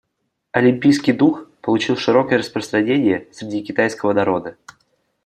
[0.51, 4.57] Олимпийский дух получил широкое распространение среди китайского народа.